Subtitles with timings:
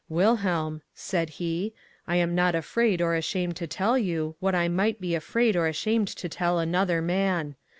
[0.09, 1.75] 'Wilhelm,' said he,
[2.07, 5.67] 'I am not afraid or ashamed to tell you what I might be afraid or
[5.67, 7.55] ashamed to tell another man.